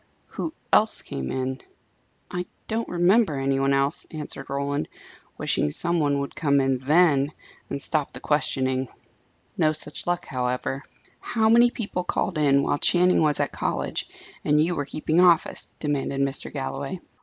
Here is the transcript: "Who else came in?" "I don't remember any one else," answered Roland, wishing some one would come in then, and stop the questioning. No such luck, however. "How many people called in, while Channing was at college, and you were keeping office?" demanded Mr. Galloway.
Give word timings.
"Who 0.29 0.55
else 0.73 1.03
came 1.03 1.29
in?" 1.29 1.59
"I 2.31 2.47
don't 2.67 2.87
remember 2.89 3.39
any 3.39 3.59
one 3.59 3.71
else," 3.71 4.07
answered 4.09 4.49
Roland, 4.49 4.87
wishing 5.37 5.69
some 5.69 5.99
one 5.99 6.17
would 6.21 6.35
come 6.35 6.59
in 6.59 6.79
then, 6.79 7.29
and 7.69 7.79
stop 7.79 8.11
the 8.11 8.19
questioning. 8.19 8.87
No 9.59 9.73
such 9.73 10.07
luck, 10.07 10.25
however. 10.25 10.81
"How 11.19 11.49
many 11.49 11.69
people 11.69 12.03
called 12.03 12.39
in, 12.39 12.63
while 12.63 12.79
Channing 12.79 13.21
was 13.21 13.39
at 13.39 13.51
college, 13.51 14.07
and 14.43 14.59
you 14.59 14.73
were 14.73 14.85
keeping 14.85 15.19
office?" 15.21 15.71
demanded 15.79 16.19
Mr. 16.19 16.51
Galloway. 16.51 16.99